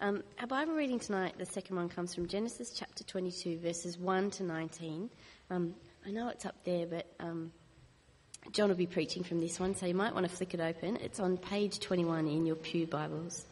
[0.00, 4.30] Um, our Bible reading tonight, the second one, comes from Genesis chapter 22, verses 1
[4.30, 5.10] to 19.
[5.50, 5.74] Um,
[6.06, 7.50] I know it's up there, but um,
[8.52, 10.98] John will be preaching from this one, so you might want to flick it open.
[10.98, 13.44] It's on page 21 in your Pew Bibles.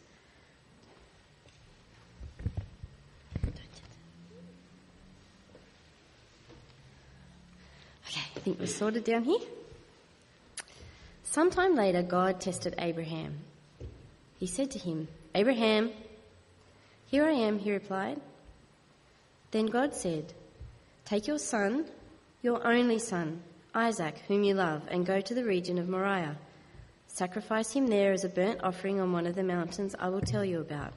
[8.08, 9.40] Okay, I think we're sorted down here.
[11.24, 13.40] Sometime later, God tested Abraham.
[14.38, 15.90] He said to him, Abraham,
[17.06, 18.20] here I am, he replied.
[19.52, 20.32] Then God said,
[21.04, 21.86] Take your son,
[22.42, 23.42] your only son,
[23.74, 26.36] Isaac, whom you love, and go to the region of Moriah.
[27.06, 30.44] Sacrifice him there as a burnt offering on one of the mountains I will tell
[30.44, 30.92] you about.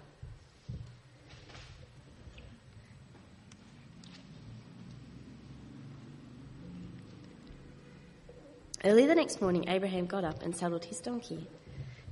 [8.83, 11.45] Early the next morning, Abraham got up and saddled his donkey.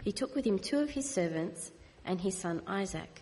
[0.03, 1.72] He took with him two of his servants
[2.05, 3.22] and his son Isaac.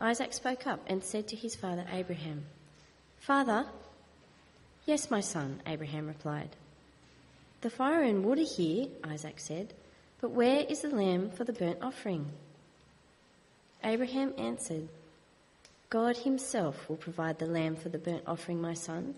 [0.00, 2.44] Isaac spoke up and said to his father Abraham,
[3.18, 3.66] Father,
[4.86, 6.50] yes, my son, Abraham replied.
[7.60, 9.74] The fire and wood are here, Isaac said,
[10.20, 12.30] but where is the lamb for the burnt offering?
[13.84, 14.88] Abraham answered,
[15.90, 19.14] God himself will provide the lamb for the burnt offering, my son.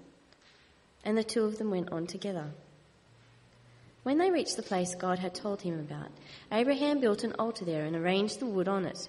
[1.04, 2.50] And the two of them went on together.
[4.04, 6.10] When they reached the place God had told him about,
[6.50, 9.08] Abraham built an altar there and arranged the wood on it.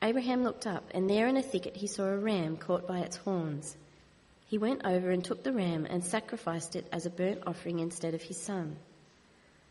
[0.00, 3.16] Abraham looked up, and there in a thicket he saw a ram caught by its
[3.16, 3.76] horns.
[4.46, 8.14] He went over and took the ram and sacrificed it as a burnt offering instead
[8.14, 8.76] of his son.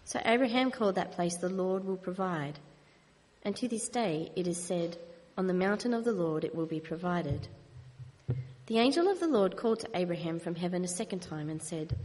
[0.04, 2.60] So Abraham called that place the Lord will provide.
[3.44, 4.98] And to this day it is said,
[5.38, 7.48] On the mountain of the Lord it will be provided.
[8.68, 11.96] The angel of the Lord called to Abraham from heaven a second time and said,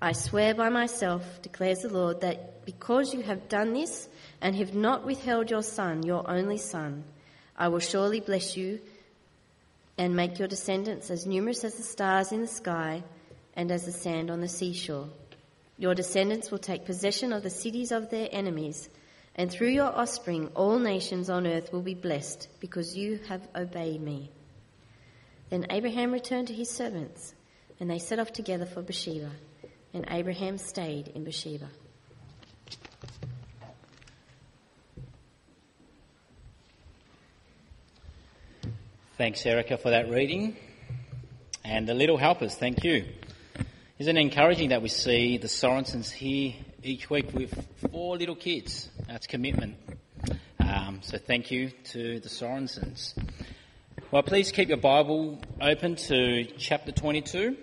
[0.00, 4.08] I swear by myself, declares the Lord, that because you have done this
[4.40, 7.04] and have not withheld your son, your only son,
[7.58, 8.80] I will surely bless you
[9.98, 13.02] and make your descendants as numerous as the stars in the sky
[13.54, 15.08] and as the sand on the seashore.
[15.76, 18.88] Your descendants will take possession of the cities of their enemies,
[19.34, 24.00] and through your offspring all nations on earth will be blessed because you have obeyed
[24.00, 24.30] me.
[25.50, 27.34] Then Abraham returned to his servants,
[27.80, 29.32] and they set off together for Beersheba
[29.94, 31.68] and Abraham stayed in Beersheba.
[39.18, 40.56] Thanks, Erica, for that reading.
[41.64, 43.04] And the little helpers, thank you.
[43.98, 48.88] Isn't it encouraging that we see the Sorensens here each week with four little kids?
[49.08, 49.76] That's commitment.
[50.60, 53.18] Um, so thank you to the Sorensens.
[54.12, 57.56] Well, please keep your Bible open to chapter 22.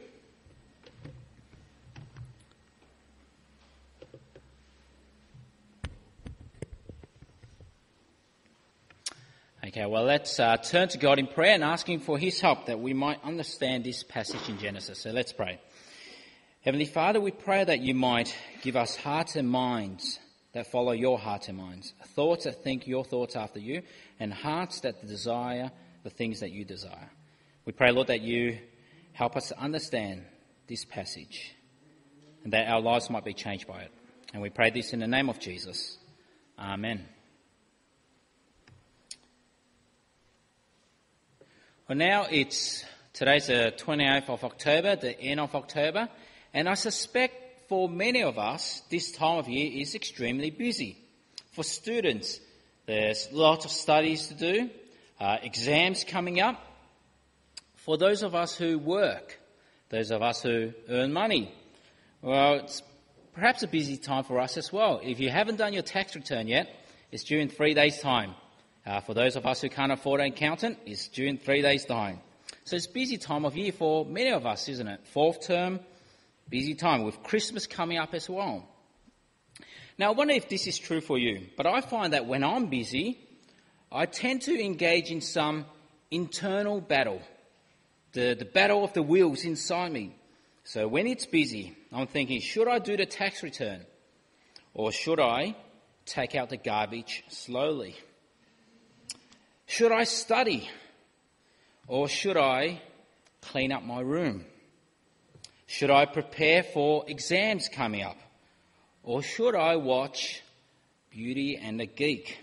[9.76, 12.80] Okay, well, let's uh, turn to God in prayer and asking for His help that
[12.80, 15.02] we might understand this passage in Genesis.
[15.02, 15.60] So let's pray.
[16.62, 20.18] Heavenly Father, we pray that you might give us hearts and minds
[20.54, 23.82] that follow your hearts and minds, thoughts that think your thoughts after you,
[24.18, 25.70] and hearts that desire
[26.04, 27.12] the things that you desire.
[27.66, 28.58] We pray, Lord, that you
[29.12, 30.24] help us to understand
[30.68, 31.54] this passage
[32.46, 33.92] and that our lives might be changed by it.
[34.32, 35.98] And we pray this in the name of Jesus.
[36.58, 37.10] Amen.
[41.88, 42.84] Well, now it's
[43.14, 46.10] today's the 28th of October, the end of October,
[46.52, 50.98] and I suspect for many of us, this time of year is extremely busy.
[51.52, 52.40] For students,
[52.88, 54.72] there's lots of studies to do,
[55.20, 56.60] uh, exams coming up.
[57.76, 59.40] For those of us who work,
[59.90, 61.54] those of us who earn money,
[62.24, 62.82] well, it's
[63.36, 65.02] perhaps a busy time for us as well.
[65.04, 66.68] If you haven't done your tax return yet,
[67.12, 68.34] it's due in three days' time.
[68.86, 72.22] Uh, for those of us who can't afford an accountant, it's in three days' time.
[72.66, 75.08] So it's busy time of year for many of us, isn't it?
[75.08, 75.80] Fourth term,
[76.50, 78.68] busy time with Christmas coming up as well.
[79.98, 82.68] Now, I wonder if this is true for you, but I find that when I'm
[82.68, 83.18] busy,
[83.92, 85.66] I tend to engage in some
[86.12, 87.22] internal battle,
[88.14, 90.16] the, the battle of the wheels inside me.
[90.64, 93.82] So when it's busy, I'm thinking, should I do the tax return?
[94.74, 95.56] Or should I
[96.06, 97.96] take out the garbage slowly?
[99.66, 100.70] Should I study?
[101.88, 102.82] Or should I
[103.42, 104.46] clean up my room?
[105.68, 108.18] Should I prepare for exams coming up?
[109.04, 110.42] Or should I watch
[111.12, 112.40] Beauty and the Geek?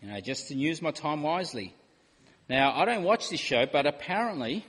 [0.00, 1.74] You know, just to use my time wisely.
[2.48, 4.64] Now, I don't watch this show, but apparently,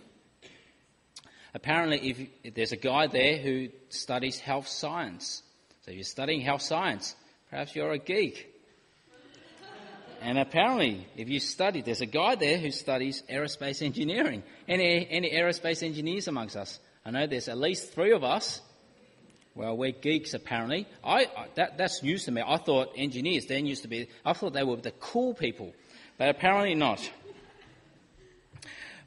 [1.53, 5.41] apparently, if, if there's a guy there who studies health science,
[5.81, 7.15] so if you're studying health science,
[7.49, 8.52] perhaps you're a geek.
[10.23, 14.41] And apparently, if you study, there's a guy there who studies aerospace engineering.
[14.67, 16.79] Any, any aerospace engineers amongst us?
[17.05, 18.61] I know there's at least three of us
[19.55, 20.87] well, we're geeks apparently.
[21.03, 22.41] I, that, that's news to me.
[22.45, 25.73] I thought engineers then used to be, I thought they were the cool people,
[26.17, 27.07] but apparently not.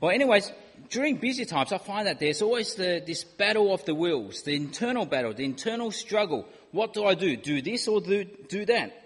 [0.01, 0.53] Well, anyways,
[0.89, 4.55] during busy times, I find that there's always the, this battle of the wills, the
[4.55, 6.47] internal battle, the internal struggle.
[6.71, 7.37] What do I do?
[7.37, 9.06] Do this or do, do that?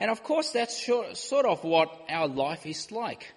[0.00, 3.32] And of course, that's sort of what our life is like.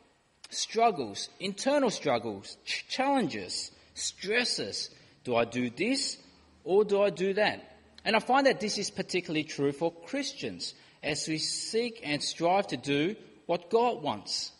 [0.49, 4.89] Struggles, internal struggles, ch- challenges, stresses.
[5.23, 6.17] Do I do this
[6.63, 7.77] or do I do that?
[8.03, 10.73] And I find that this is particularly true for Christians
[11.03, 13.15] as we seek and strive to do
[13.45, 14.51] what God wants,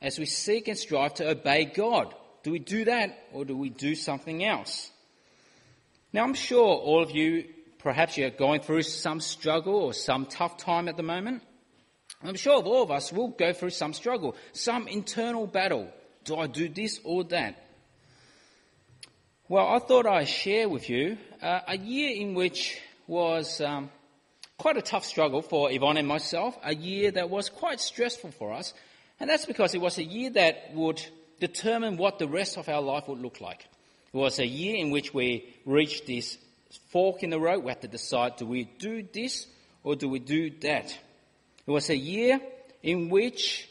[0.00, 2.14] as we seek and strive to obey God.
[2.42, 4.90] Do we do that or do we do something else?
[6.12, 7.44] Now, I'm sure all of you,
[7.86, 11.40] perhaps you're going through some struggle or some tough time at the moment.
[12.20, 15.86] I'm sure all of us will go through some struggle, some internal battle.
[16.24, 17.54] Do I do this or that?
[19.48, 23.88] Well, I thought I'd share with you uh, a year in which was um,
[24.58, 28.52] quite a tough struggle for Yvonne and myself, a year that was quite stressful for
[28.52, 28.74] us,
[29.20, 31.00] and that's because it was a year that would
[31.38, 33.64] determine what the rest of our life would look like.
[34.12, 36.36] It was a year in which we reached this
[36.90, 37.64] fork in the road.
[37.64, 39.46] We had to decide do we do this
[39.82, 40.96] or do we do that?
[41.66, 42.40] It was a year
[42.82, 43.68] in which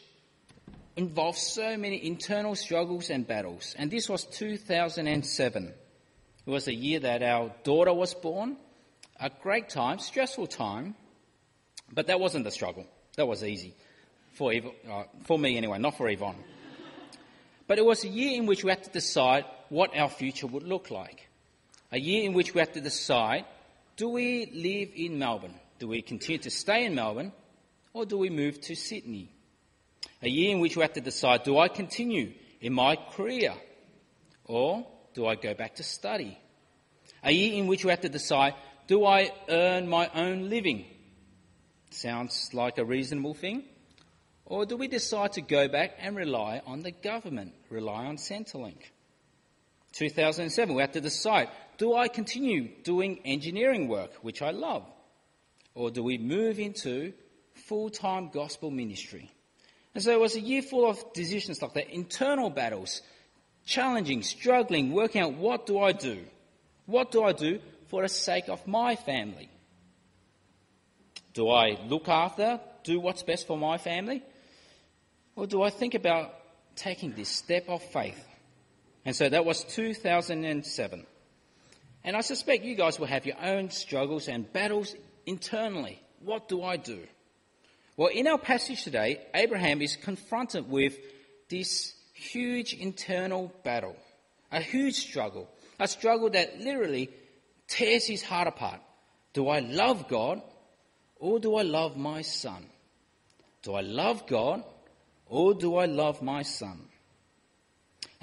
[0.96, 3.76] involved so many internal struggles and battles.
[3.78, 5.74] And this was 2007.
[6.46, 8.58] It was a year that our daughter was born.
[9.20, 10.96] A great time, stressful time,
[11.92, 12.86] but that wasn't the struggle.
[13.16, 13.74] That was easy.
[14.34, 16.36] For, uh, for me anyway, not for Yvonne.
[17.68, 20.64] But it was a year in which we had to decide what our future would
[20.64, 21.30] look like.
[21.92, 23.46] A year in which we have to decide,
[23.96, 25.56] do we live in Melbourne?
[25.80, 27.32] Do we continue to stay in Melbourne?
[27.94, 29.32] Or do we move to Sydney?
[30.22, 33.54] A year in which we have to decide do I continue in my career
[34.46, 36.38] or do I go back to study?
[37.24, 38.56] A year in which we have to decide
[38.88, 40.86] do I earn my own living?
[41.90, 43.64] Sounds like a reasonable thing.
[44.46, 48.92] Or do we decide to go back and rely on the government, rely on Centrelink?
[49.96, 54.86] 2007, we had to decide do I continue doing engineering work, which I love?
[55.74, 57.14] Or do we move into
[57.54, 59.32] full time gospel ministry?
[59.94, 63.02] And so it was a year full of decisions like that, internal battles,
[63.66, 66.26] challenging, struggling, working out what do I do?
[66.86, 69.50] What do I do for the sake of my family?
[71.34, 74.24] Do I look after, do what's best for my family?
[75.36, 76.34] Or do I think about
[76.76, 78.24] taking this step of faith?
[79.06, 81.06] And so that was 2007.
[82.04, 84.96] And I suspect you guys will have your own struggles and battles
[85.26, 86.02] internally.
[86.20, 87.02] What do I do?
[87.98, 90.98] Well, in our passage today, Abraham is confronted with
[91.50, 93.96] this huge internal battle,
[94.52, 95.48] a huge struggle,
[95.80, 97.10] a struggle that literally
[97.68, 98.82] tears his heart apart.
[99.34, 100.42] Do I love God
[101.20, 102.66] or do I love my son?
[103.62, 104.64] Do I love God
[105.28, 106.88] or do I love my son?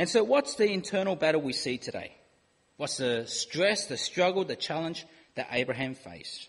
[0.03, 2.11] And so, what's the internal battle we see today?
[2.77, 5.07] What's the stress, the struggle, the challenge
[5.37, 6.49] that Abraham faced?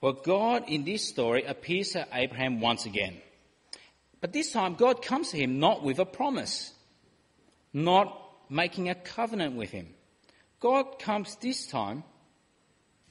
[0.00, 3.18] Well, God in this story appears to Abraham once again.
[4.22, 6.72] But this time, God comes to him not with a promise,
[7.74, 9.88] not making a covenant with him.
[10.58, 12.04] God comes this time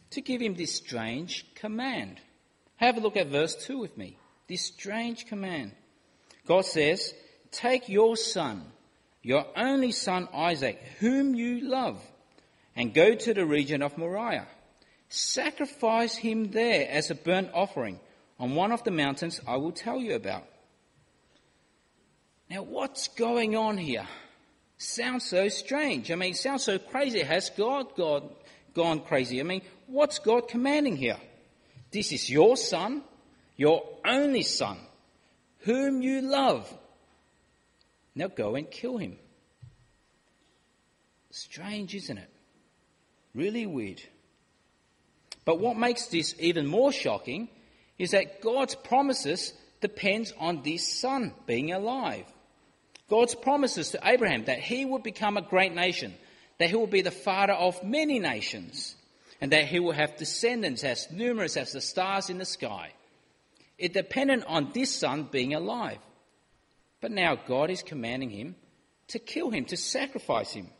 [0.09, 2.19] to give him this strange command.
[2.77, 4.17] Have a look at verse 2 with me.
[4.47, 5.73] This strange command.
[6.47, 7.13] God says,
[7.51, 8.71] Take your son,
[9.25, 11.99] your only son Isaac, whom you love,
[12.75, 14.45] and go to the region of Moriah
[15.09, 17.99] Sacrifice him there as a burnt offering
[18.39, 20.43] on one of the mountains I will tell you about.
[22.49, 24.07] Now, what's going on here?
[24.77, 26.11] Sounds so strange.
[26.11, 27.23] I mean, sounds so crazy.
[27.23, 28.29] Has God, God
[28.73, 29.39] gone crazy?
[29.39, 31.17] I mean, what's God commanding here?
[31.91, 33.01] This is your son,
[33.55, 34.77] your only son,
[35.59, 36.71] whom you love.
[38.15, 39.17] Now go and kill him.
[41.31, 42.29] Strange, isn't it?
[43.33, 44.01] Really weird.
[45.43, 47.49] But what makes this even more shocking
[47.97, 52.25] is that God's promises depends on this son being alive.
[53.09, 56.13] God's promises to Abraham that he would become a great nation,
[56.57, 58.95] that he will be the father of many nations,
[59.39, 62.93] and that he will have descendants as numerous as the stars in the sky.
[63.77, 65.99] It depended on this son being alive.
[67.05, 68.55] But now God is commanding him
[69.09, 70.71] to kill him, to sacrifice him.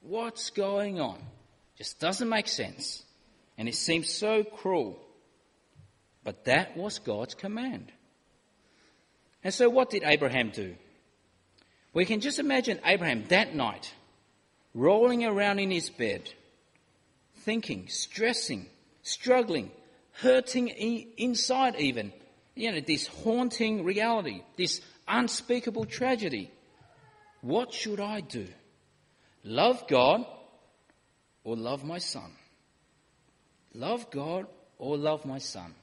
[0.00, 1.18] What's going on?
[1.76, 3.02] Just doesn't make sense.
[3.58, 4.96] And it seems so cruel.
[6.22, 7.90] But that was God's command.
[9.42, 10.76] And so what did Abraham do?
[11.92, 13.92] We can just imagine Abraham that night
[14.72, 16.30] rolling around in his bed,
[17.38, 18.66] thinking, stressing,
[19.02, 19.72] struggling,
[20.12, 22.12] hurting inside even.
[22.54, 26.50] You know, this haunting reality, this unspeakable tragedy.
[27.40, 28.46] What should I do?
[29.42, 30.24] Love God
[31.42, 32.32] or love my son?
[33.74, 34.46] Love God
[34.78, 35.74] or love my son?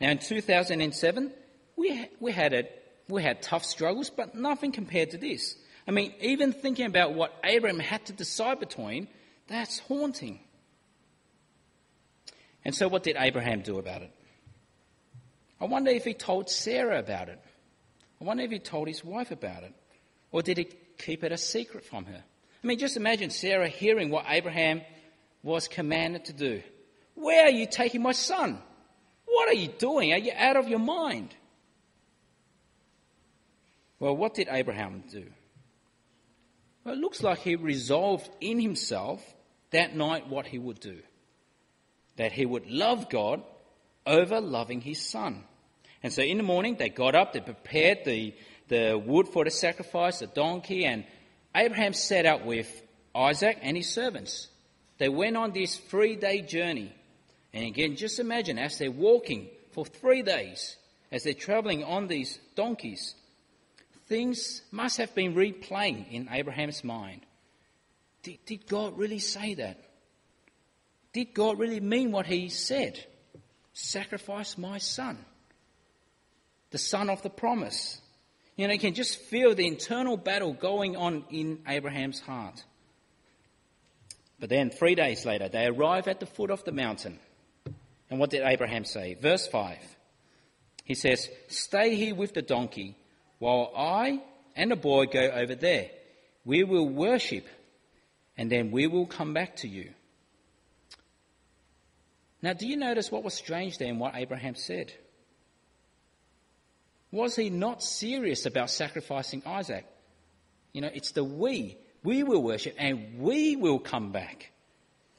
[0.00, 1.32] Now in 2007,
[1.76, 5.56] we, we had it we had tough struggles, but nothing compared to this.
[5.86, 9.08] I mean, even thinking about what Abraham had to decide between,
[9.48, 10.40] that's haunting.
[12.64, 14.10] And so, what did Abraham do about it?
[15.60, 17.40] I wonder if he told Sarah about it.
[18.22, 19.74] I wonder if he told his wife about it.
[20.30, 22.22] Or did he keep it a secret from her?
[22.62, 24.82] I mean, just imagine Sarah hearing what Abraham
[25.42, 26.62] was commanded to do.
[27.16, 28.62] Where are you taking my son?
[29.24, 30.12] What are you doing?
[30.12, 31.34] Are you out of your mind?
[33.98, 35.24] Well, what did Abraham do?
[36.84, 39.20] Well, it looks like he resolved in himself
[39.70, 41.00] that night what he would do
[42.16, 43.42] that he would love God
[44.06, 45.42] over loving his son.
[46.02, 48.34] And so in the morning, they got up, they prepared the,
[48.68, 51.04] the wood for the sacrifice, the donkey, and
[51.54, 52.82] Abraham set out with
[53.14, 54.48] Isaac and his servants.
[54.98, 56.92] They went on this three day journey.
[57.52, 60.76] And again, just imagine as they're walking for three days,
[61.10, 63.14] as they're traveling on these donkeys,
[64.06, 67.20] things must have been replaying in Abraham's mind.
[68.22, 69.78] Did, did God really say that?
[71.12, 73.04] Did God really mean what he said?
[73.74, 75.18] Sacrifice my son,
[76.72, 78.00] the son of the promise.
[78.56, 82.64] You know, you can just feel the internal battle going on in Abraham's heart.
[84.40, 87.20] But then, three days later, they arrive at the foot of the mountain.
[88.10, 89.14] And what did Abraham say?
[89.14, 89.78] Verse 5.
[90.84, 92.96] He says, Stay here with the donkey
[93.38, 94.20] while I
[94.56, 95.90] and the boy go over there.
[96.44, 97.46] We will worship
[98.36, 99.90] and then we will come back to you.
[102.42, 104.92] Now, do you notice what was strange there in what Abraham said?
[107.12, 109.86] Was he not serious about sacrificing Isaac?
[110.72, 111.76] You know, it's the we.
[112.02, 114.50] We will worship and we will come back.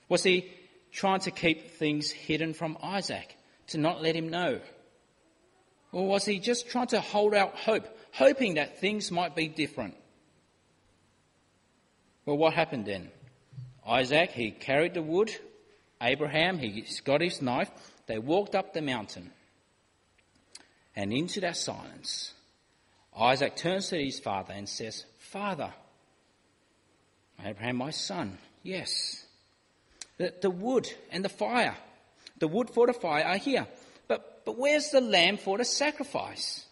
[0.09, 0.51] Was he
[0.91, 4.59] trying to keep things hidden from Isaac, to not let him know?
[5.91, 9.95] Or was he just trying to hold out hope, hoping that things might be different?
[12.25, 13.11] Well, what happened then?
[13.85, 15.31] Isaac, he carried the wood.
[16.01, 17.69] Abraham, he got his knife.
[18.07, 19.31] They walked up the mountain.
[20.95, 22.33] And into that silence,
[23.17, 25.73] Isaac turns to his father and says, Father,
[27.43, 29.25] Abraham, my son, yes.
[30.17, 31.75] The, the wood and the fire,
[32.37, 33.67] the wood for the fire are here
[34.07, 36.65] but but where's the lamb for the sacrifice?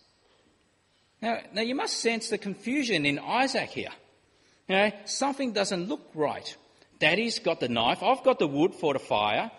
[1.21, 3.93] Now, now you must sense the confusion in Isaac here.
[4.67, 6.55] You know, something doesn't look right.
[6.99, 9.51] Daddy's got the knife, I've got the wood for the fire,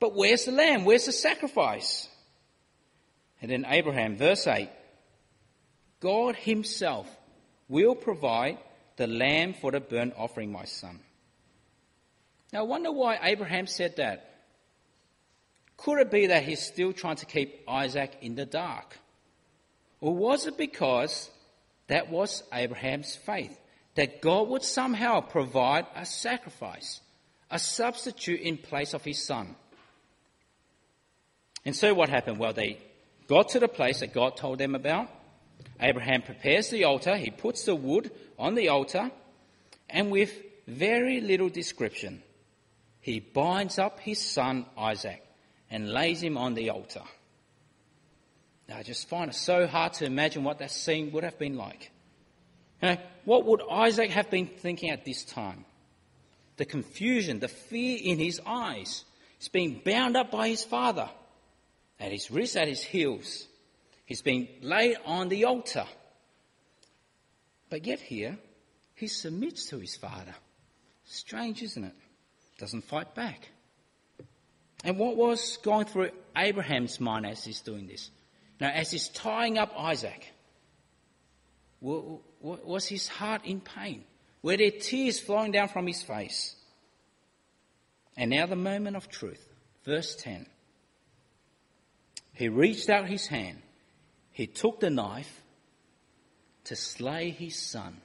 [0.00, 0.84] but where's the lamb?
[0.84, 2.08] Where's the sacrifice?
[3.44, 4.70] And then Abraham, verse 8
[6.00, 7.06] God Himself
[7.68, 8.56] will provide
[8.96, 10.98] the lamb for the burnt offering, my son.
[12.54, 14.30] Now, I wonder why Abraham said that.
[15.76, 18.96] Could it be that he's still trying to keep Isaac in the dark?
[20.00, 21.28] Or was it because
[21.88, 23.60] that was Abraham's faith,
[23.94, 27.02] that God would somehow provide a sacrifice,
[27.50, 29.54] a substitute in place of his son?
[31.66, 32.38] And so what happened?
[32.38, 32.78] Well, they
[33.28, 35.08] got to the place that God told them about.
[35.80, 39.10] Abraham prepares the altar, he puts the wood on the altar,
[39.90, 40.32] and with
[40.66, 42.22] very little description,
[43.00, 45.22] he binds up his son Isaac
[45.70, 47.02] and lays him on the altar.
[48.68, 51.56] Now, I just find it so hard to imagine what that scene would have been
[51.56, 51.90] like.
[52.80, 55.64] You know, what would Isaac have been thinking at this time?
[56.56, 59.04] The confusion, the fear in his eyes.
[59.38, 61.10] He's being bound up by his father,
[61.98, 63.46] at his wrists, at his heels.
[64.04, 65.86] He's being laid on the altar.
[67.70, 68.38] But yet here,
[68.94, 70.34] he submits to his father.
[71.04, 71.94] Strange, isn't it?
[72.58, 73.48] Doesn't fight back.
[74.84, 78.10] And what was going through Abraham's mind as he's doing this?
[78.60, 80.30] Now, as he's tying up Isaac,
[81.80, 84.04] was his heart in pain?
[84.42, 86.54] Were there tears flowing down from his face?
[88.16, 89.44] And now the moment of truth.
[89.84, 90.46] Verse 10.
[92.34, 93.62] He reached out his hand.
[94.32, 95.42] He took the knife
[96.64, 98.00] to slay his son.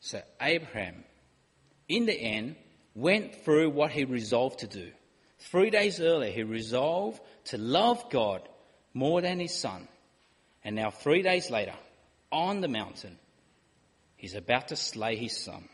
[0.00, 1.04] So Abraham,
[1.88, 2.56] in the end,
[2.94, 4.90] went through what he resolved to do.
[5.38, 8.48] Three days earlier, he resolved to love God
[8.94, 9.88] more than his son.
[10.64, 11.74] And now, three days later,
[12.32, 13.18] on the mountain,
[14.16, 15.68] he's about to slay his son.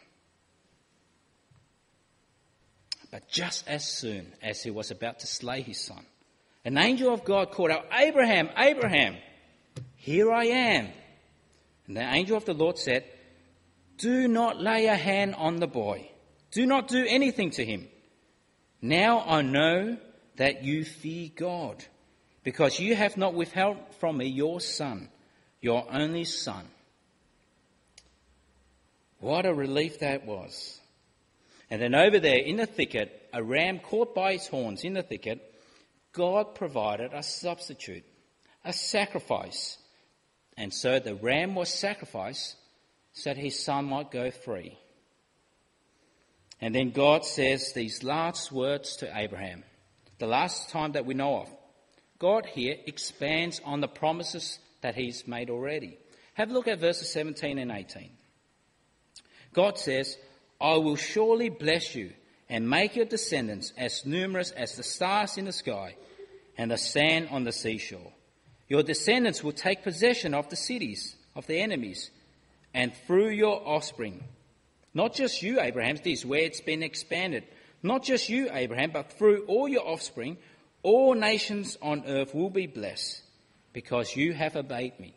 [3.12, 6.04] But just as soon as he was about to slay his son,
[6.64, 9.16] an angel of God called out, Abraham, Abraham,
[9.96, 10.88] here I am.
[11.86, 13.04] And the angel of the Lord said,
[13.98, 16.10] Do not lay a hand on the boy.
[16.52, 17.86] Do not do anything to him.
[18.80, 19.98] Now I know
[20.36, 21.84] that you fear God,
[22.44, 25.10] because you have not withheld from me your son,
[25.60, 26.66] your only son.
[29.20, 30.80] What a relief that was.
[31.72, 35.02] And then over there in the thicket, a ram caught by its horns in the
[35.02, 35.54] thicket,
[36.12, 38.04] God provided a substitute,
[38.62, 39.78] a sacrifice.
[40.58, 42.56] And so the ram was sacrificed
[43.14, 44.78] so that his son might go free.
[46.60, 49.64] And then God says these last words to Abraham,
[50.18, 51.48] the last time that we know of.
[52.18, 55.96] God here expands on the promises that he's made already.
[56.34, 58.10] Have a look at verses 17 and 18.
[59.54, 60.18] God says,
[60.62, 62.12] I will surely bless you
[62.48, 65.96] and make your descendants as numerous as the stars in the sky
[66.56, 68.12] and the sand on the seashore.
[68.68, 72.10] Your descendants will take possession of the cities of the enemies,
[72.72, 74.22] and through your offspring,
[74.94, 77.44] not just you, Abraham, this where it's been expanded.
[77.82, 80.36] Not just you, Abraham, but through all your offspring,
[80.84, 83.22] all nations on earth will be blessed
[83.72, 85.16] because you have obeyed me.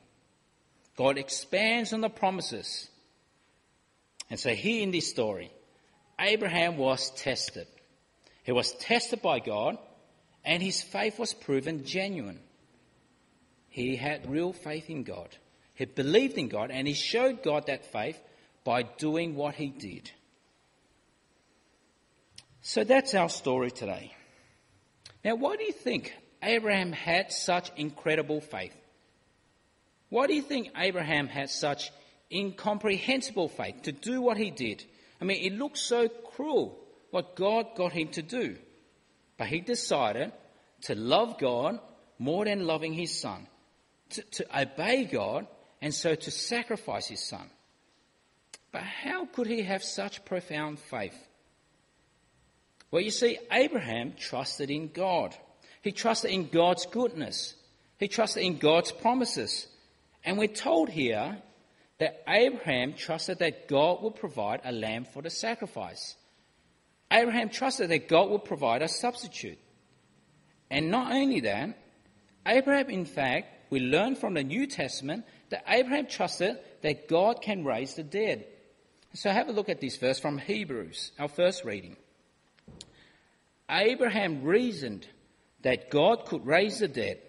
[0.96, 2.90] God expands on the promises.
[4.30, 5.52] And so here in this story,
[6.20, 7.68] Abraham was tested.
[8.44, 9.78] He was tested by God
[10.44, 12.40] and his faith was proven genuine.
[13.70, 15.30] He had real faith in God.
[15.74, 18.20] He believed in God and he showed God that faith
[18.64, 20.10] by doing what he did.
[22.62, 24.14] So that's our story today.
[25.24, 28.76] Now, why do you think Abraham had such incredible faith?
[30.10, 31.92] Why do you think Abraham had such
[32.32, 34.84] incomprehensible faith to do what he did?
[35.22, 36.78] I mean, it looks so cruel
[37.12, 38.58] what God got him to do.
[39.38, 40.32] But he decided
[40.84, 41.80] to love God
[42.20, 43.48] more than loving his son,
[44.12, 45.48] to, to obey God,
[45.82, 47.50] and so to sacrifice his son.
[48.72, 51.18] But how could he have such profound faith?
[52.92, 55.36] Well, you see, Abraham trusted in God.
[55.82, 57.56] He trusted in God's goodness.
[58.00, 59.68] He trusted in God's promises.
[60.24, 61.38] And we're told here
[61.98, 66.16] that Abraham trusted that God would provide a lamb for the sacrifice.
[67.12, 69.60] Abraham trusted that God would provide a substitute.
[70.70, 71.78] And not only that,
[72.46, 77.64] Abraham, in fact, we learn from the New Testament that Abraham trusted that God can
[77.64, 78.46] raise the dead.
[79.14, 81.96] So have a look at this verse from Hebrews, our first reading.
[83.70, 85.08] Abraham reasoned
[85.62, 87.20] that God could raise the dead,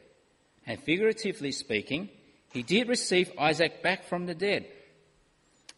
[0.66, 2.11] and figuratively speaking,
[2.57, 4.66] he did receive Isaac back from the dead.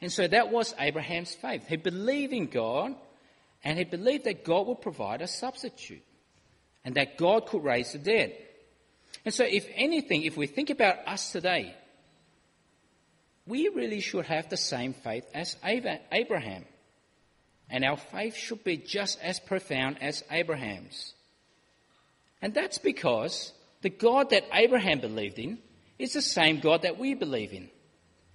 [0.00, 1.66] And so that was Abraham's faith.
[1.66, 2.94] He believed in God,
[3.64, 6.04] and he believed that God would provide a substitute,
[6.84, 8.32] and that God could raise the dead.
[9.24, 11.74] And so, if anything, if we think about us today,
[13.44, 15.56] we really should have the same faith as
[16.12, 16.64] Abraham.
[17.68, 21.12] And our faith should be just as profound as Abraham's.
[22.40, 25.58] And that's because the God that Abraham believed in
[25.98, 27.68] is the same God that we believe in.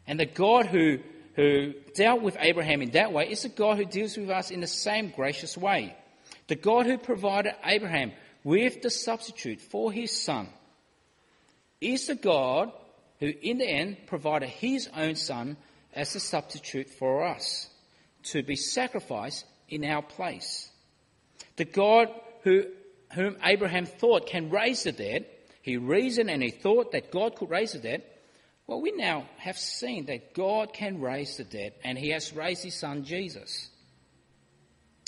[0.05, 0.99] And the God who,
[1.35, 4.59] who dealt with Abraham in that way is the God who deals with us in
[4.59, 5.95] the same gracious way.
[6.47, 8.11] The God who provided Abraham
[8.43, 10.49] with the substitute for his son
[11.79, 12.71] is the God
[13.19, 15.57] who in the end provided his own son
[15.93, 17.69] as a substitute for us
[18.23, 20.69] to be sacrificed in our place.
[21.55, 22.09] The God
[22.43, 22.65] who,
[23.13, 25.25] whom Abraham thought can raise the dead,
[25.63, 28.03] he reasoned and he thought that God could raise the dead,
[28.67, 32.65] Well, we now have seen that God can raise the dead, and He has raised
[32.65, 33.69] His Son Jesus.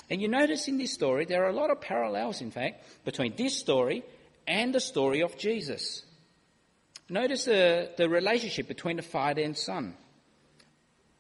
[0.10, 3.36] And you notice in this story, there are a lot of parallels, in fact, between
[3.36, 4.06] this story
[4.48, 6.04] and the story of Jesus.
[7.10, 9.94] Notice the, the relationship between the father and son.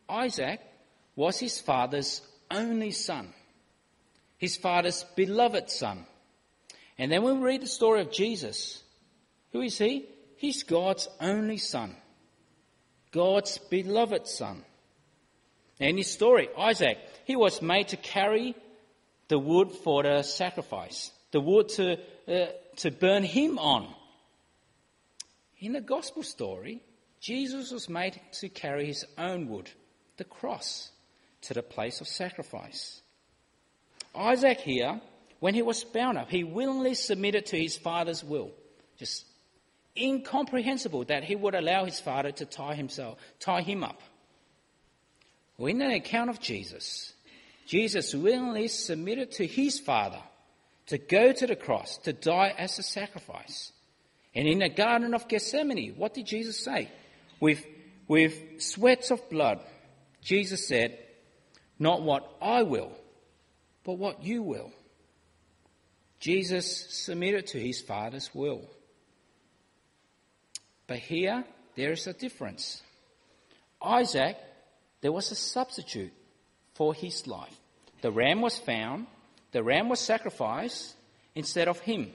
[0.07, 0.61] Isaac
[1.17, 3.33] was his father's only son,
[4.37, 6.05] his father's beloved son.
[6.97, 8.81] And then when we read the story of Jesus,
[9.55, 10.05] who is he?
[10.35, 11.95] He's God's only son,
[13.11, 14.63] God's beloved son.
[15.79, 18.55] And his story, Isaac, he was made to carry
[19.27, 23.87] the wood for the sacrifice, the wood to, uh, to burn him on.
[25.59, 26.81] In the gospel story,
[27.21, 29.69] Jesus was made to carry his own wood,
[30.17, 30.91] the cross,
[31.43, 33.01] to the place of sacrifice.
[34.13, 35.01] Isaac here,
[35.39, 38.51] when he was bound up, he willingly submitted to his father's will.
[38.97, 39.25] Just
[39.97, 44.01] incomprehensible that he would allow his father to tie himself, tie him up.
[45.57, 47.13] Well, in the account of Jesus,
[47.65, 50.21] Jesus willingly submitted to his Father
[50.87, 53.71] to go to the cross, to die as a sacrifice.
[54.35, 56.91] And in the Garden of Gethsemane, what did Jesus say?
[57.39, 57.65] With,
[58.07, 59.59] with sweats of blood,
[60.21, 60.97] Jesus said,
[61.79, 62.91] Not what I will,
[63.83, 64.71] but what you will.
[66.19, 68.69] Jesus submitted to his Father's will.
[70.87, 71.43] But here,
[71.75, 72.81] there is a difference.
[73.81, 74.37] Isaac,
[75.01, 76.13] there was a substitute
[76.73, 77.55] for his life.
[78.01, 79.07] The ram was found,
[79.51, 80.95] the ram was sacrificed
[81.33, 82.11] instead of him.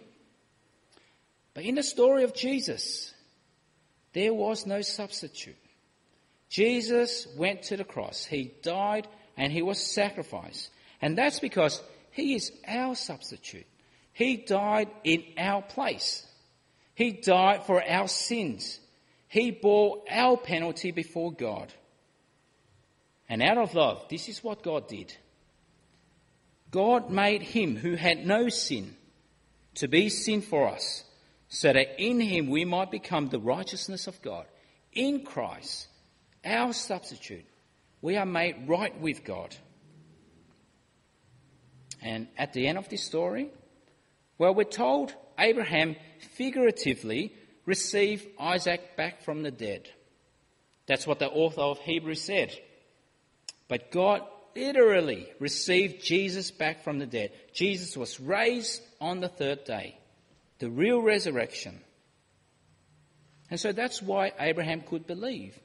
[1.54, 3.12] But in the story of Jesus,
[4.12, 5.56] there was no substitute.
[6.48, 8.24] Jesus went to the cross.
[8.24, 9.06] He died
[9.36, 10.70] and he was sacrificed.
[11.00, 13.66] And that's because he is our substitute.
[14.12, 16.26] He died in our place.
[17.00, 18.78] He died for our sins.
[19.26, 21.72] He bore our penalty before God.
[23.26, 25.16] And out of love, this is what God did.
[26.70, 28.94] God made him who had no sin
[29.76, 31.04] to be sin for us,
[31.48, 34.44] so that in him we might become the righteousness of God.
[34.92, 35.88] In Christ,
[36.44, 37.46] our substitute,
[38.02, 39.56] we are made right with God.
[42.02, 43.48] And at the end of this story,
[44.36, 47.32] well, we're told Abraham figuratively
[47.66, 49.88] receive Isaac back from the dead.
[50.86, 52.52] That's what the author of Hebrews said.
[53.68, 54.22] But God
[54.56, 57.32] literally received Jesus back from the dead.
[57.52, 59.96] Jesus was raised on the third day,
[60.58, 61.80] the real resurrection.
[63.50, 65.58] And so that's why Abraham could believe.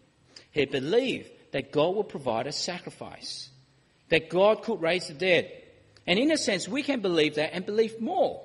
[0.52, 3.50] He believed that God would provide a sacrifice,
[4.10, 5.52] that God could raise the dead.
[6.08, 8.44] And in a sense, we can believe that and believe more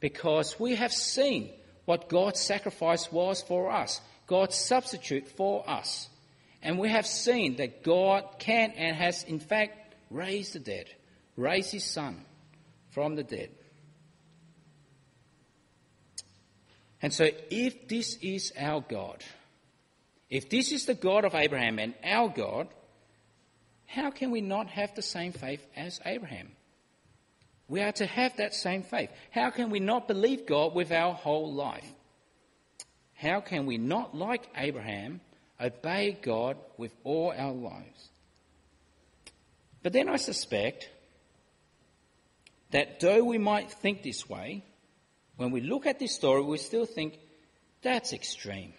[0.00, 1.50] because we have seen
[1.84, 6.08] what God's sacrifice was for us, God's substitute for us.
[6.62, 10.86] And we have seen that God can and has, in fact, raised the dead,
[11.36, 12.24] raised his son
[12.90, 13.50] from the dead.
[17.02, 19.24] And so, if this is our God,
[20.28, 22.68] if this is the God of Abraham and our God,
[23.86, 26.52] how can we not have the same faith as Abraham?
[27.70, 29.10] We are to have that same faith.
[29.30, 31.88] How can we not believe God with our whole life?
[33.14, 35.20] How can we not, like Abraham,
[35.60, 38.08] obey God with all our lives.
[39.82, 40.88] But then I suspect
[42.70, 44.64] that though we might think this way,
[45.36, 47.18] when we look at this story, we still think
[47.82, 48.72] that's extreme.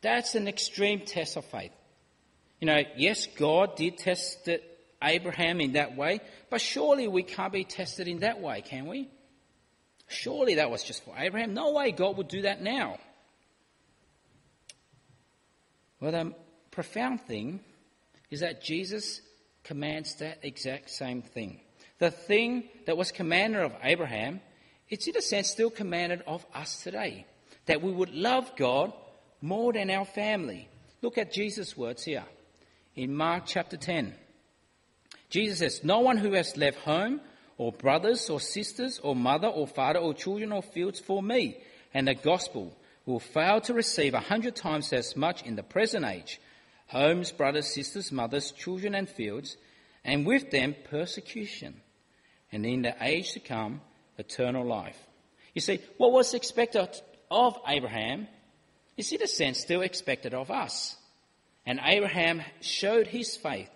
[0.00, 1.72] That's an extreme test of faith.
[2.60, 4.48] You know, yes, God did test
[5.02, 9.08] Abraham in that way, but surely we can't be tested in that way, can we?
[10.08, 11.54] Surely that was just for Abraham.
[11.54, 12.98] No way God would do that now.
[16.00, 16.34] Well, the
[16.70, 17.60] profound thing
[18.30, 19.20] is that Jesus
[19.64, 21.60] commands that exact same thing.
[21.98, 24.40] The thing that was commanded of Abraham,
[24.88, 27.26] it's in a sense still commanded of us today.
[27.66, 28.92] That we would love God
[29.40, 30.68] more than our family.
[31.02, 32.24] Look at Jesus' words here
[32.94, 34.14] in Mark chapter 10.
[35.30, 37.20] Jesus says, No one who has left home
[37.56, 41.58] or brothers or sisters or mother or father or children or fields for me
[41.94, 46.04] and the gospel will fail to receive a hundred times as much in the present
[46.04, 46.40] age
[46.88, 49.58] homes, brothers, sisters, mothers, children, and fields,
[50.04, 51.82] and with them persecution,
[52.50, 53.82] and in the age to come,
[54.16, 54.96] eternal life.
[55.54, 56.88] You see, what was expected
[57.30, 58.26] of Abraham
[58.96, 60.96] is, in a sense, still expected of us.
[61.66, 63.68] And Abraham showed his faith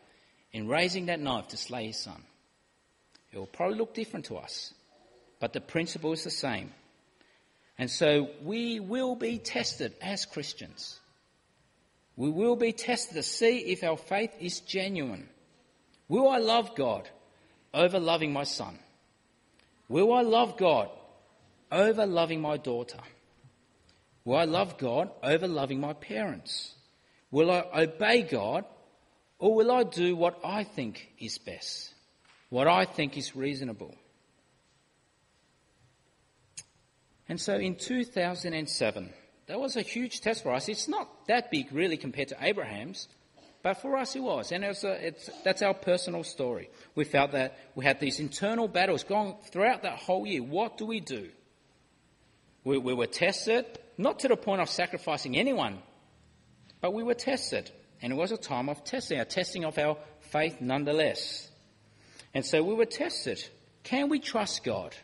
[0.53, 2.23] in raising that knife to slay his son.
[3.33, 4.75] It will probably look different to us,
[5.41, 6.73] but the principle is the same.
[7.79, 11.01] And so we will be tested as Christians.
[12.17, 15.29] We will be tested to see if our faith is genuine.
[16.09, 17.09] Will I love God
[17.73, 18.79] over loving my son?
[19.88, 20.91] Will I love God
[21.71, 23.01] over loving my daughter?
[24.25, 26.75] Will I love God over loving my parents?
[27.31, 28.67] Will I obey God
[29.42, 31.92] or will I do what I think is best?
[32.48, 33.92] What I think is reasonable?
[37.28, 39.12] And so in 2007,
[39.48, 40.68] that was a huge test for us.
[40.68, 43.09] It's not that big really compared to Abraham's,
[43.64, 44.52] but for us it was.
[44.52, 46.70] And it was a, that's our personal story.
[46.94, 50.44] We felt that we had these internal battles going throughout that whole year.
[50.44, 51.31] What do we do?
[52.62, 53.66] We, we were tested,
[53.98, 55.81] not to the point of sacrificing anyone,
[56.81, 57.72] but we were tested.
[58.03, 61.49] And it was a time of testing, a testing of our faith nonetheless.
[62.35, 63.43] And so we were tested.
[63.85, 64.95] Can we trust God?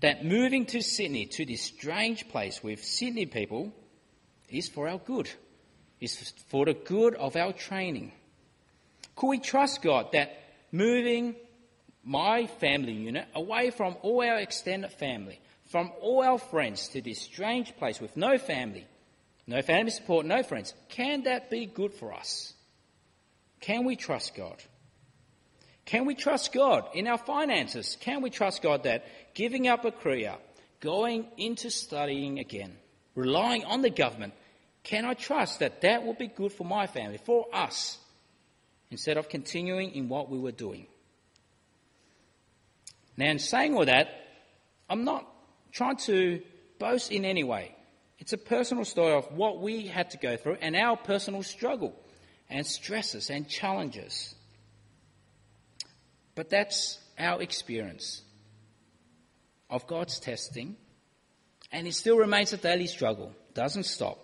[0.00, 3.72] That moving to Sydney, to this strange place with Sydney people,
[4.48, 5.30] is for our good,
[6.00, 8.12] is for the good of our training.
[9.16, 10.38] Could we trust God that
[10.70, 11.36] moving
[12.04, 15.40] my family unit away from all our extended family,
[15.70, 18.86] from all our friends to this strange place with no family,
[19.46, 20.74] no family support, no friends.
[20.88, 22.54] Can that be good for us?
[23.60, 24.56] Can we trust God?
[25.84, 27.96] Can we trust God in our finances?
[28.00, 30.36] Can we trust God that giving up a career,
[30.80, 32.76] going into studying again,
[33.14, 34.34] relying on the government,
[34.84, 37.98] can I trust that that will be good for my family, for us,
[38.90, 40.86] instead of continuing in what we were doing?
[43.16, 44.08] Now, in saying all that,
[44.88, 45.26] I'm not
[45.72, 46.42] trying to
[46.78, 47.74] boast in any way.
[48.22, 51.92] It's a personal story of what we had to go through and our personal struggle
[52.48, 54.36] and stresses and challenges.
[56.36, 58.22] But that's our experience
[59.68, 60.76] of God's testing,
[61.72, 64.20] and it still remains a daily struggle, doesn't stop.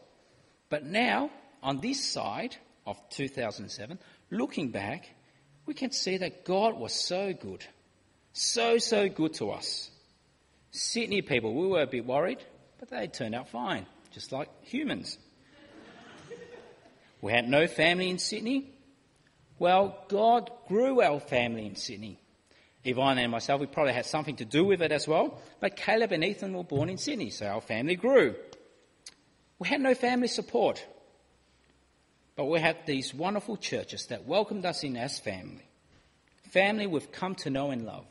[0.68, 2.54] But now, on this side
[2.87, 3.98] of 2007,
[4.30, 5.08] looking back,
[5.66, 7.66] we can see that God was so good,
[8.32, 9.90] so, so good to us.
[10.70, 12.38] Sydney people, we were a bit worried,
[12.78, 15.18] but they turned out fine, just like humans.
[17.20, 18.70] we had no family in Sydney.
[19.58, 22.18] Well, God grew our family in Sydney.
[22.84, 26.12] Yvonne and myself, we probably had something to do with it as well, but Caleb
[26.12, 28.34] and Ethan were born in Sydney, so our family grew.
[29.58, 30.84] We had no family support,
[32.36, 35.68] but we had these wonderful churches that welcomed us in as family.
[36.50, 38.06] Family we've come to know and love.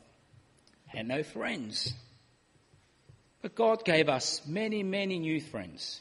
[0.86, 1.94] Had no friends.
[3.42, 6.00] But God gave us many, many new friends.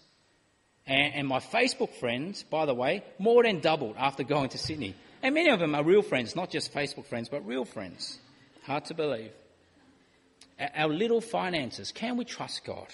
[0.86, 4.96] And, and, my Facebook friends, by the way, more than doubled after going to Sydney.
[5.22, 8.20] And many of them are real friends, not just Facebook friends, but real friends.
[8.64, 9.32] Hard to believe.
[10.76, 12.88] Our little finances, can we trust God?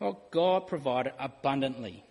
[0.00, 2.04] Well, God provided abundantly.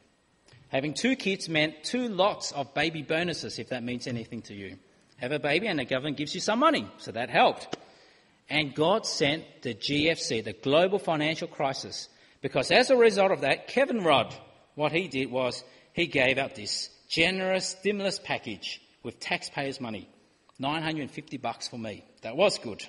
[0.70, 4.78] Having two kids meant two lots of baby bonuses, if that means anything to you.
[5.18, 7.76] Have a baby and the government gives you some money, so that helped.
[8.52, 12.10] And God sent the GFC, the global financial crisis,
[12.42, 14.36] because as a result of that, Kevin Rudd,
[14.76, 20.10] what he did was he gave out this generous stimulus package with taxpayers' money.
[20.60, 22.04] 950 bucks for me.
[22.24, 22.86] That was good.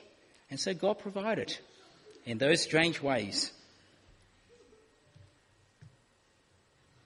[0.51, 1.57] And so God provided
[2.27, 3.53] in those strange ways.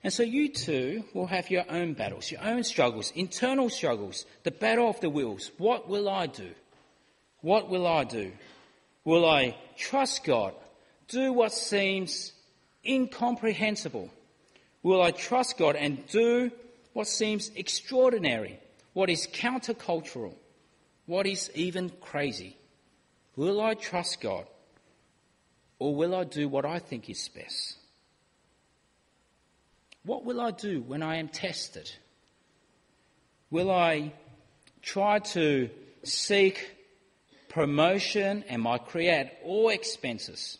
[0.03, 4.51] And so you too will have your own battles, your own struggles, internal struggles, the
[4.51, 5.51] battle of the wills.
[5.59, 6.49] What will I do?
[7.47, 8.33] What will I do?
[9.05, 10.53] Will I trust God?
[11.07, 12.33] Do what seems
[12.85, 14.09] incomprehensible?
[14.83, 16.51] Will I trust God and do
[16.91, 18.59] what seems extraordinary?
[18.91, 20.33] What is countercultural?
[21.05, 22.57] What is even crazy?
[23.37, 24.45] Will I trust God?
[25.79, 27.77] Or will I do what I think is best?
[30.03, 31.89] What will I do when I am tested?
[33.49, 34.11] Will I
[34.81, 35.69] try to
[36.03, 36.76] seek
[37.57, 40.59] promotion and my career at all expenses,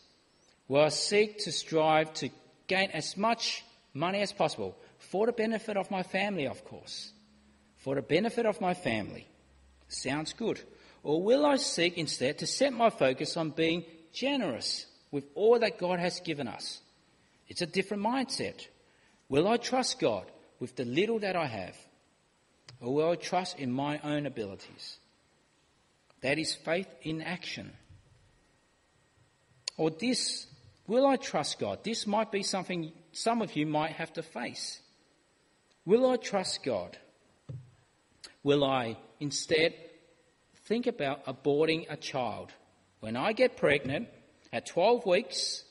[0.66, 2.28] will I seek to strive to
[2.66, 3.62] gain as much
[3.94, 7.12] money as possible for the benefit of my family, of course.
[7.76, 9.28] For the benefit of my family.
[9.86, 10.60] Sounds good.
[11.04, 15.78] Or will I seek instead to set my focus on being generous with all that
[15.78, 16.80] God has given us?
[17.46, 18.66] It's a different mindset.
[19.28, 20.24] Will I trust God
[20.58, 21.76] with the little that I have?
[22.80, 24.98] Or will I trust in my own abilities?
[26.20, 27.72] That is faith in action.
[29.76, 30.46] Or this,
[30.86, 31.84] will I trust God?
[31.84, 34.80] This might be something some of you might have to face.
[35.86, 36.98] Will I trust God?
[38.42, 39.74] Will I instead
[40.66, 42.52] think about aborting a child?
[43.00, 44.08] When I get pregnant
[44.52, 45.64] at 12 weeks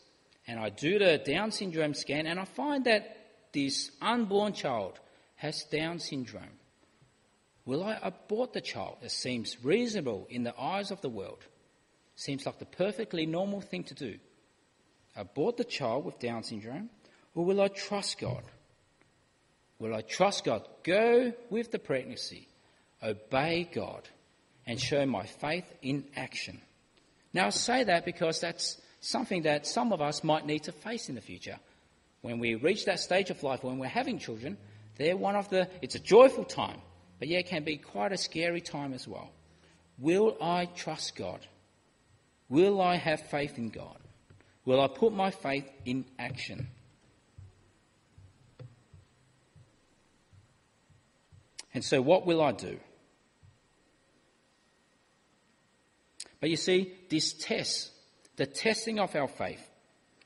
[0.48, 3.18] and I do the Down syndrome scan and I find that
[3.54, 5.00] this unborn child
[5.36, 6.57] has Down syndrome?
[7.68, 8.96] Will I abort the child?
[9.02, 11.44] It seems reasonable in the eyes of the world.
[12.16, 14.16] Seems like the perfectly normal thing to do.
[15.18, 16.90] Abort the child with Down syndrome?
[17.36, 18.42] Or will I trust God?
[19.80, 20.66] Will I trust God?
[20.84, 22.48] Go with the pregnancy,
[23.04, 24.08] obey God,
[24.66, 26.62] and show my faith in action.
[27.34, 31.10] Now, I say that because that's something that some of us might need to face
[31.10, 31.60] in the future.
[32.22, 34.58] When we reach that stage of life, when we're having children,
[34.98, 36.82] they're one of the, it's a joyful time,
[37.20, 39.32] but yeah, it can be quite a scary time as well.
[39.98, 41.40] Will I trust God?
[42.50, 43.98] Will I have faith in God?
[44.66, 46.68] Will I put my faith in action?
[51.74, 52.80] And so, what will I do?
[56.40, 57.92] But you see, this test,
[58.36, 59.68] the testing of our faith,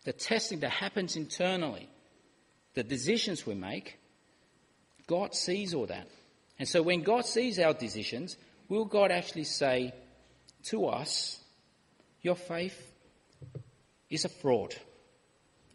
[0.03, 1.89] the testing that happens internally,
[2.73, 3.97] the decisions we make,
[5.07, 6.07] God sees all that.
[6.61, 8.37] And so when God sees our decisions,
[8.69, 9.95] will God actually say
[10.65, 11.39] to us,
[12.21, 12.79] Your faith
[14.11, 14.75] is a fraud?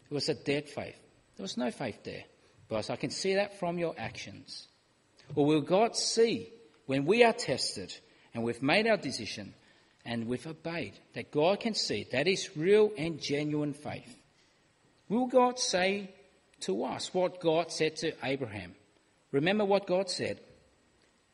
[0.09, 0.95] It was a dead faith.
[1.35, 2.23] There was no faith there.
[2.69, 4.69] But I can see that from your actions.
[5.35, 6.53] Or will God see
[6.85, 7.93] when we are tested
[8.33, 9.53] and we've made our decision
[10.05, 14.17] and we've obeyed, that God can see that is real and genuine faith.
[15.09, 16.11] Will God say
[16.61, 18.73] to us what God said to Abraham?
[19.33, 20.39] Remember what God said.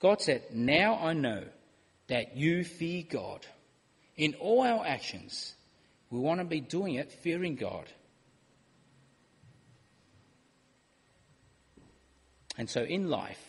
[0.03, 1.43] God said, Now I know
[2.07, 3.45] that you fear God.
[4.15, 5.55] In all our actions,
[6.11, 7.85] we want to be doing it fearing God.
[12.55, 13.41] And so in life,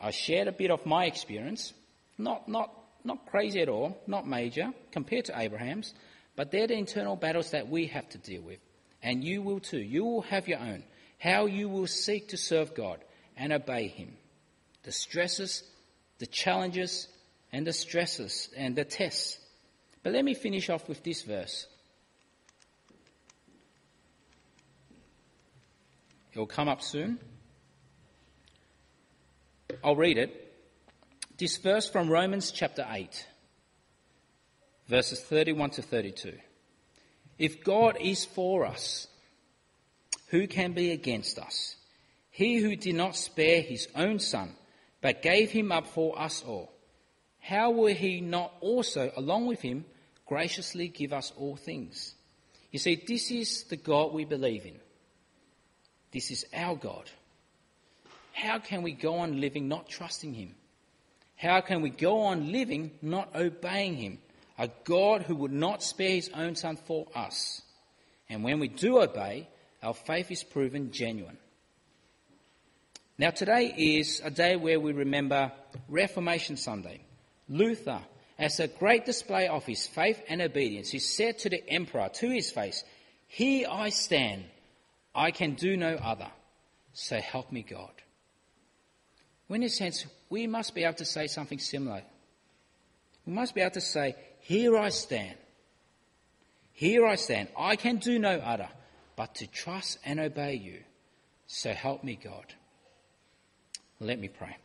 [0.00, 1.74] I shared a bit of my experience,
[2.16, 2.70] not, not
[3.04, 5.92] not crazy at all, not major compared to Abraham's,
[6.36, 8.58] but they're the internal battles that we have to deal with.
[9.02, 9.78] And you will too.
[9.78, 10.82] You will have your own.
[11.18, 12.98] How you will seek to serve God
[13.36, 14.16] and obey Him.
[14.84, 15.62] The stresses,
[16.18, 17.08] the challenges,
[17.52, 19.38] and the stresses and the tests.
[20.02, 21.66] But let me finish off with this verse.
[26.32, 27.18] It will come up soon.
[29.82, 30.52] I'll read it.
[31.38, 33.26] This verse from Romans chapter 8,
[34.88, 36.32] verses 31 to 32.
[37.38, 39.08] If God is for us,
[40.28, 41.76] who can be against us?
[42.30, 44.54] He who did not spare his own son,
[45.04, 46.72] but gave him up for us all,
[47.38, 49.84] how will he not also, along with him,
[50.24, 52.14] graciously give us all things?
[52.72, 54.78] You see, this is the God we believe in.
[56.10, 57.10] This is our God.
[58.32, 60.54] How can we go on living not trusting him?
[61.36, 64.20] How can we go on living not obeying Him?
[64.56, 67.60] A God who would not spare His own Son for us.
[68.30, 69.48] And when we do obey,
[69.82, 71.36] our faith is proven genuine.
[73.16, 75.52] Now, today is a day where we remember
[75.88, 77.02] Reformation Sunday.
[77.48, 78.00] Luther,
[78.38, 82.28] as a great display of his faith and obedience, he said to the emperor to
[82.28, 82.82] his face,
[83.28, 84.44] Here I stand,
[85.14, 86.30] I can do no other,
[86.92, 87.92] so help me God.
[89.48, 92.02] In a sense, we must be able to say something similar.
[93.24, 95.36] We must be able to say, Here I stand.
[96.72, 97.46] Here I stand.
[97.56, 98.68] I can do no other
[99.14, 100.80] but to trust and obey you.
[101.46, 102.52] So help me, God.
[104.00, 104.56] Let me pray.